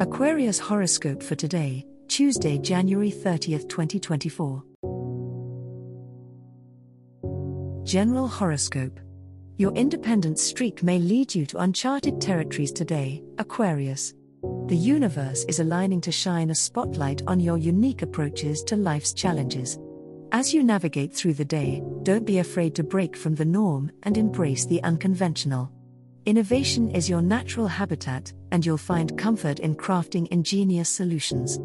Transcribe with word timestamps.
Aquarius 0.00 0.58
horoscope 0.58 1.22
for 1.22 1.36
today, 1.36 1.86
Tuesday, 2.08 2.58
January 2.58 3.12
30th, 3.12 3.68
2024. 3.68 4.64
General 7.84 8.26
horoscope. 8.26 8.98
Your 9.56 9.72
independent 9.74 10.40
streak 10.40 10.82
may 10.82 10.98
lead 10.98 11.32
you 11.32 11.46
to 11.46 11.58
uncharted 11.58 12.20
territories 12.20 12.72
today, 12.72 13.22
Aquarius. 13.38 14.14
The 14.66 14.76
universe 14.76 15.44
is 15.44 15.60
aligning 15.60 16.00
to 16.00 16.10
shine 16.10 16.50
a 16.50 16.56
spotlight 16.56 17.22
on 17.28 17.38
your 17.38 17.56
unique 17.56 18.02
approaches 18.02 18.64
to 18.64 18.74
life's 18.74 19.12
challenges. 19.12 19.78
As 20.32 20.52
you 20.52 20.64
navigate 20.64 21.14
through 21.14 21.34
the 21.34 21.44
day, 21.44 21.84
don't 22.02 22.26
be 22.26 22.40
afraid 22.40 22.74
to 22.74 22.82
break 22.82 23.16
from 23.16 23.36
the 23.36 23.44
norm 23.44 23.92
and 24.02 24.18
embrace 24.18 24.66
the 24.66 24.82
unconventional. 24.82 25.70
Innovation 26.26 26.90
is 26.90 27.08
your 27.08 27.20
natural 27.20 27.68
habitat, 27.68 28.32
and 28.54 28.64
you'll 28.64 28.78
find 28.78 29.18
comfort 29.18 29.58
in 29.58 29.74
crafting 29.74 30.28
ingenious 30.28 30.88
solutions. 30.88 31.58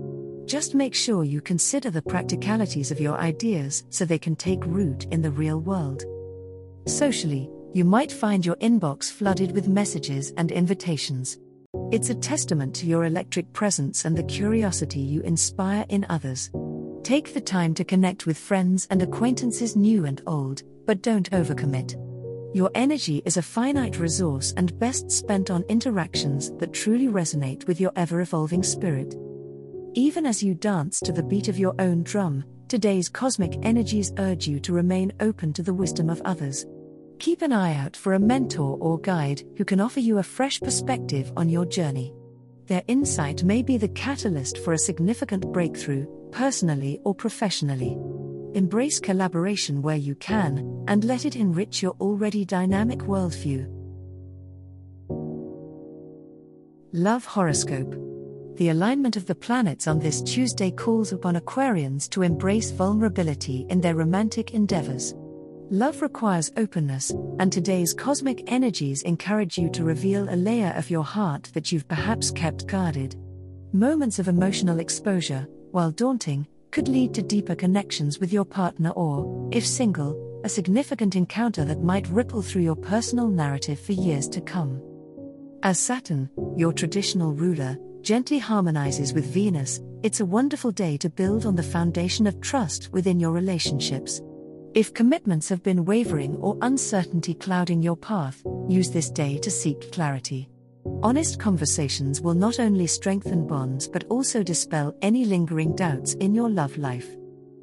Just 0.50 0.74
make 0.74 0.96
sure 0.96 1.24
you 1.24 1.40
consider 1.40 1.92
the 1.92 2.02
practicalities 2.02 2.90
of 2.90 3.00
your 3.00 3.16
ideas 3.20 3.84
so 3.92 4.06
they 4.06 4.18
can 4.18 4.36
take 4.36 4.66
root 4.66 5.06
in 5.12 5.22
the 5.22 5.30
real 5.30 5.60
world. 5.60 6.04
Socially, 6.88 7.48
you 7.76 7.86
might 7.86 8.12
find 8.12 8.44
your 8.44 8.56
inbox 8.56 9.12
flooded 9.12 9.52
with 9.52 9.68
messages 9.68 10.34
and 10.38 10.52
invitations. 10.52 11.38
It's 11.92 12.10
a 12.10 12.16
testament 12.16 12.76
to 12.78 12.88
your 12.88 13.06
electric 13.06 13.54
presence 13.54 14.06
and 14.06 14.18
the 14.18 14.24
curiosity 14.24 15.00
you 15.00 15.22
inspire 15.22 15.86
in 15.90 16.08
others. 16.10 16.50
Take 17.04 17.36
the 17.36 17.42
time 17.42 17.76
to 17.76 17.84
connect 17.84 18.26
with 18.26 18.36
friends 18.36 18.88
and 18.90 19.04
acquaintances 19.04 19.76
new 19.76 20.06
and 20.06 20.24
old, 20.26 20.64
but 20.88 21.04
don't 21.04 21.30
overcommit. 21.30 22.09
Your 22.52 22.72
energy 22.74 23.22
is 23.26 23.38
a 23.38 23.44
finite 23.44 24.00
resource 24.00 24.56
and 24.58 24.78
best 24.80 25.12
spent 25.12 25.52
on 25.52 25.64
interactions 25.70 26.52
that 26.58 26.74
truly 26.74 27.08
resonate 27.08 27.68
with 27.68 27.80
your 27.80 27.92
ever 27.96 28.22
evolving 28.22 28.64
spirit. 28.64 29.14
Even 29.94 30.26
as 30.26 30.42
you 30.42 30.56
dance 30.56 31.00
to 31.02 31.12
the 31.12 31.22
beat 31.22 31.48
of 31.48 31.60
your 31.60 31.76
own 31.78 32.02
drum, 32.02 32.44
today's 32.68 33.08
cosmic 33.08 33.60
energies 33.62 34.12
urge 34.18 34.48
you 34.48 34.60
to 34.62 34.74
remain 34.74 35.14
open 35.20 35.54
to 35.54 35.62
the 35.62 35.74
wisdom 35.74 36.10
of 36.10 36.24
others. 36.26 36.66
Keep 37.20 37.44
an 37.44 37.54
eye 37.54 37.76
out 37.76 37.96
for 37.96 38.14
a 38.14 38.20
mentor 38.20 38.80
or 38.80 39.00
guide 39.00 39.44
who 39.56 39.64
can 39.64 39.80
offer 39.80 40.00
you 40.00 40.18
a 40.18 40.24
fresh 40.24 40.60
perspective 40.60 41.32
on 41.38 41.50
your 41.50 41.66
journey. 41.66 42.12
Their 42.66 42.82
insight 42.88 43.44
may 43.44 43.62
be 43.62 43.78
the 43.78 43.90
catalyst 43.90 44.58
for 44.58 44.74
a 44.74 44.78
significant 44.78 45.52
breakthrough, 45.52 46.08
personally 46.32 47.00
or 47.04 47.14
professionally. 47.14 47.96
Embrace 48.56 49.00
collaboration 49.00 49.82
where 49.82 49.96
you 49.96 50.16
can, 50.16 50.84
and 50.88 51.04
let 51.04 51.24
it 51.24 51.36
enrich 51.36 51.84
your 51.84 51.92
already 52.02 52.44
dynamic 52.44 53.00
worldview. 53.00 53.68
Love 56.94 57.24
Horoscope 57.26 57.94
The 58.58 58.70
alignment 58.70 59.16
of 59.16 59.28
the 59.28 59.36
planets 59.36 59.88
on 59.88 60.00
this 60.00 60.24
Tuesday 60.24 60.72
calls 60.72 61.12
upon 61.12 61.36
Aquarians 61.36 62.10
to 62.10 62.24
embrace 62.24 62.72
vulnerability 62.72 63.68
in 63.70 63.80
their 63.80 63.94
romantic 63.94 64.56
endeavors. 64.56 65.14
Love 65.70 66.02
requires 66.02 66.52
openness, 66.58 67.12
and 67.38 67.54
today's 67.54 67.94
cosmic 67.94 68.52
energies 68.52 69.04
encourage 69.04 69.60
you 69.60 69.70
to 69.70 69.84
reveal 69.84 70.28
a 70.28 70.36
layer 70.36 70.74
of 70.76 70.90
your 70.90 71.04
heart 71.04 71.52
that 71.54 71.72
you've 71.72 71.88
perhaps 71.88 72.32
kept 72.32 72.66
guarded. 72.66 73.16
Moments 73.72 74.18
of 74.18 74.28
emotional 74.28 74.80
exposure, 74.80 75.48
while 75.70 75.92
daunting, 75.92 76.48
could 76.72 76.88
lead 76.88 77.14
to 77.14 77.22
deeper 77.22 77.56
connections 77.56 78.20
with 78.20 78.32
your 78.32 78.46
partner 78.46 78.92
or, 78.92 79.50
if 79.52 79.66
single, 79.66 80.42
a 80.44 80.50
significant 80.50 81.16
encounter 81.16 81.66
that 81.66 81.84
might 81.84 82.08
ripple 82.10 82.42
through 82.42 82.62
your 82.62 82.76
personal 82.76 83.28
narrative 83.28 83.80
for 83.80 83.94
years 83.94 84.28
to 84.30 84.42
come. 84.42 84.82
As 85.64 85.80
Saturn, 85.80 86.30
your 86.56 86.72
traditional 86.72 87.34
ruler, 87.34 87.78
gently 88.02 88.40
harmonizes 88.40 89.14
with 89.14 89.26
Venus, 89.26 89.82
it's 90.04 90.22
a 90.22 90.26
wonderful 90.26 90.72
day 90.72 90.96
to 90.98 91.10
build 91.10 91.46
on 91.46 91.56
the 91.56 91.64
foundation 91.64 92.26
of 92.26 92.40
trust 92.40 92.90
within 92.94 93.20
your 93.20 93.32
relationships. 93.32 94.22
If 94.74 94.94
commitments 94.94 95.50
have 95.50 95.64
been 95.64 95.84
wavering 95.84 96.36
or 96.38 96.58
uncertainty 96.62 97.34
clouding 97.34 97.82
your 97.82 97.98
path, 97.98 98.42
use 98.70 98.92
this 98.92 99.10
day 99.10 99.38
to 99.40 99.52
seek 99.52 99.92
clarity. 99.92 100.48
Honest 101.04 101.40
conversations 101.40 102.22
will 102.22 102.34
not 102.34 102.60
only 102.60 102.88
strengthen 102.88 103.48
bonds 103.48 103.88
but 103.88 104.06
also 104.10 104.44
dispel 104.44 104.96
any 105.02 105.26
lingering 105.26 105.76
doubts 105.76 106.14
in 106.16 106.34
your 106.34 106.50
love 106.50 106.78
life. 106.78 107.16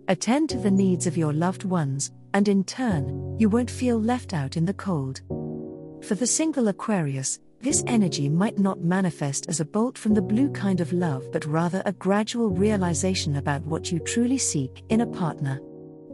Attend 0.09 0.49
to 0.51 0.59
the 0.59 0.71
needs 0.71 1.07
of 1.07 1.17
your 1.17 1.33
loved 1.33 1.65
ones, 1.65 2.13
and 2.35 2.49
in 2.49 2.63
turn, 2.65 3.37
you 3.39 3.49
won't 3.49 3.71
feel 3.71 4.01
left 4.01 4.35
out 4.35 4.57
in 4.57 4.65
the 4.65 4.75
cold. 4.75 5.23
For 6.05 6.15
the 6.15 6.27
single 6.27 6.69
Aquarius, 6.69 7.41
this 7.61 7.83
energy 7.87 8.29
might 8.29 8.59
not 8.59 8.81
manifest 8.81 9.49
as 9.49 9.61
a 9.61 9.65
bolt 9.65 9.97
from 9.97 10.15
the 10.15 10.23
blue 10.23 10.51
kind 10.51 10.81
of 10.81 10.93
love 10.93 11.25
but 11.33 11.47
rather 11.47 11.83
a 11.85 11.93
gradual 11.93 12.51
realization 12.51 13.37
about 13.37 13.63
what 13.63 13.91
you 13.91 13.99
truly 13.99 14.39
seek 14.39 14.85
in 14.91 15.01
a 15.01 15.07
partner. 15.07 15.61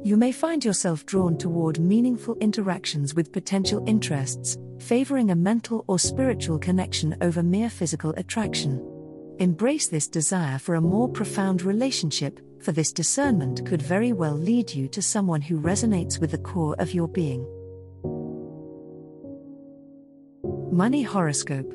You 0.04 0.16
may 0.16 0.32
find 0.32 0.64
yourself 0.64 1.06
drawn 1.06 1.38
toward 1.38 1.78
meaningful 1.78 2.36
interactions 2.40 3.14
with 3.14 3.32
potential 3.32 3.84
interests, 3.86 4.58
favoring 4.80 5.30
a 5.30 5.36
mental 5.36 5.84
or 5.86 6.00
spiritual 6.00 6.58
connection 6.58 7.16
over 7.20 7.40
mere 7.40 7.70
physical 7.70 8.10
attraction. 8.16 8.84
Embrace 9.38 9.86
this 9.86 10.08
desire 10.08 10.58
for 10.58 10.74
a 10.74 10.80
more 10.80 11.08
profound 11.08 11.62
relationship, 11.62 12.40
for 12.60 12.72
this 12.72 12.92
discernment 12.92 13.64
could 13.64 13.80
very 13.80 14.12
well 14.12 14.34
lead 14.34 14.74
you 14.74 14.88
to 14.88 15.00
someone 15.00 15.40
who 15.40 15.60
resonates 15.60 16.20
with 16.20 16.32
the 16.32 16.38
core 16.38 16.74
of 16.80 16.92
your 16.92 17.06
being. 17.06 17.46
Money 20.72 21.02
Horoscope 21.02 21.72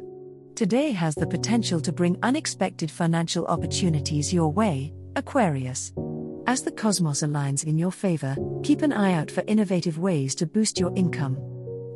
Today 0.55 0.91
has 0.91 1.15
the 1.15 1.27
potential 1.27 1.79
to 1.79 1.93
bring 1.93 2.17
unexpected 2.23 2.91
financial 2.91 3.45
opportunities 3.45 4.33
your 4.33 4.51
way, 4.51 4.91
Aquarius. 5.15 5.93
As 6.47 6.61
the 6.61 6.71
cosmos 6.71 7.23
aligns 7.23 7.65
in 7.65 7.77
your 7.77 7.91
favor, 7.91 8.33
keep 8.63 8.81
an 8.81 8.93
eye 8.93 9.11
out 9.11 9.29
for 9.29 9.43
innovative 9.47 9.99
ways 9.99 10.33
to 10.35 10.45
boost 10.45 10.79
your 10.79 10.93
income. 10.95 11.35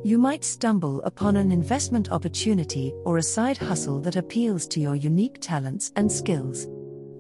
You 0.04 0.18
might 0.18 0.44
stumble 0.44 1.02
upon 1.04 1.38
an 1.38 1.54
investment 1.54 2.12
opportunity 2.12 2.92
or 3.06 3.18
a 3.18 3.24
side 3.24 3.58
hustle 3.58 4.02
that 4.02 4.18
appeals 4.18 4.68
to 4.68 4.82
your 4.82 4.98
unique 4.98 5.38
talents 5.40 5.94
and 5.96 6.12
skills. 6.12 6.68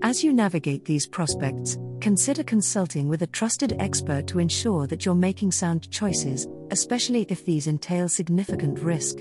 As 0.02 0.25
you 0.25 0.34
navigate 0.34 0.84
these 0.84 1.08
prospects, 1.08 1.78
consider 2.02 2.44
consulting 2.44 3.08
with 3.08 3.22
a 3.22 3.28
trusted 3.28 3.78
expert 3.80 4.28
to 4.28 4.40
ensure 4.40 4.86
that 4.88 5.06
you're 5.06 5.16
making 5.16 5.53
sound 5.53 5.90
choices, 5.90 6.50
especially 6.72 7.25
if 7.30 7.46
these 7.46 7.68
entail 7.68 8.09
significant 8.09 8.78
risk. 8.80 9.20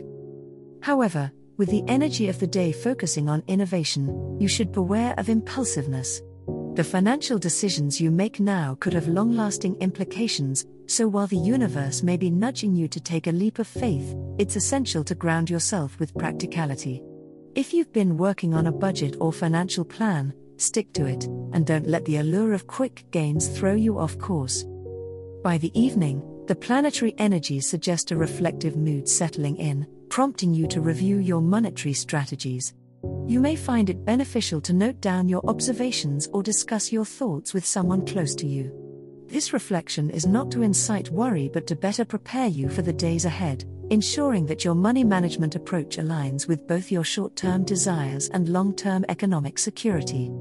However, 0.83 1.31
with 1.59 1.71
the 1.71 1.85
energy 1.87 2.29
of 2.29 2.41
the 2.41 2.47
day 2.49 2.73
focusing 2.73 3.29
on 3.29 3.45
innovation, 3.47 4.37
you 4.41 4.49
should 4.49 4.73
beware 4.73 5.15
of 5.17 5.29
impulsiveness. 5.29 6.21
The 6.81 6.85
financial 6.85 7.39
decisions 7.39 8.01
you 8.01 8.11
make 8.11 8.41
now 8.41 8.75
could 8.81 8.95
have 8.95 9.07
long 9.07 9.37
lasting 9.37 9.77
implications, 9.83 10.65
so 10.87 11.07
while 11.07 11.27
the 11.27 11.37
universe 11.37 12.03
may 12.03 12.17
be 12.17 12.31
nudging 12.31 12.75
you 12.75 12.89
to 12.89 12.99
take 12.99 13.27
a 13.27 13.33
leap 13.33 13.59
of 13.59 13.67
faith, 13.67 14.17
it's 14.39 14.57
essential 14.57 15.05
to 15.05 15.15
ground 15.15 15.51
yourself 15.51 16.01
with 16.01 16.17
practicality. 16.17 17.03
If 17.55 17.75
you've 17.75 17.93
been 17.93 18.17
working 18.17 18.55
on 18.55 18.67
a 18.67 18.73
budget 18.73 19.19
or 19.21 19.31
financial 19.31 19.85
plan, 19.85 20.33
stick 20.57 20.91
to 20.95 21.05
it, 21.05 21.25
and 21.53 21.67
don't 21.67 21.87
let 21.87 22.07
the 22.07 22.17
allure 22.17 22.55
of 22.55 22.67
quick 22.67 23.05
gains 23.11 23.49
throw 23.49 23.75
you 23.75 23.99
off 23.99 24.17
course. 24.17 24.65
By 25.45 25.59
the 25.59 25.79
evening, 25.79 26.23
the 26.47 26.57
planetary 26.57 27.15
energies 27.19 27.69
suggest 27.69 28.11
a 28.11 28.17
reflective 28.17 28.77
mood 28.77 29.07
settling 29.07 29.59
in, 29.59 29.87
prompting 30.09 30.55
you 30.55 30.67
to 30.69 30.81
review 30.81 31.19
your 31.19 31.43
monetary 31.43 31.93
strategies. 31.93 32.73
You 33.27 33.41
may 33.41 33.57
find 33.57 33.89
it 33.89 34.05
beneficial 34.05 34.61
to 34.63 34.73
note 34.73 35.01
down 35.01 35.29
your 35.29 35.43
observations 35.49 36.29
or 36.33 36.43
discuss 36.43 36.93
your 36.93 37.05
thoughts 37.05 37.55
with 37.55 37.65
someone 37.65 38.05
close 38.05 38.35
to 38.37 38.47
you. 38.47 38.73
This 39.29 39.53
reflection 39.53 40.11
is 40.11 40.27
not 40.27 40.51
to 40.51 40.63
incite 40.63 41.11
worry 41.11 41.49
but 41.53 41.67
to 41.69 41.77
better 41.77 42.05
prepare 42.05 42.49
you 42.49 42.69
for 42.69 42.83
the 42.83 42.93
days 42.93 43.25
ahead, 43.25 43.65
ensuring 43.91 44.47
that 44.47 44.65
your 44.65 44.75
money 44.75 45.05
management 45.05 45.55
approach 45.55 45.99
aligns 45.99 46.49
with 46.49 46.67
both 46.67 46.91
your 46.91 47.05
short 47.05 47.37
term 47.37 47.65
desires 47.65 48.29
and 48.31 48.49
long 48.49 48.75
term 48.75 49.05
economic 49.09 49.59
security. 49.59 50.33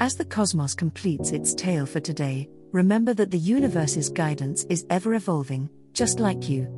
As 0.00 0.16
the 0.16 0.24
cosmos 0.24 0.74
completes 0.74 1.30
its 1.32 1.54
tale 1.54 1.86
for 1.86 2.00
today, 2.00 2.48
remember 2.72 3.14
that 3.14 3.30
the 3.30 3.38
universe's 3.38 4.08
guidance 4.08 4.64
is 4.64 4.86
ever 4.90 5.14
evolving, 5.14 5.68
just 5.92 6.20
like 6.20 6.48
you. 6.48 6.77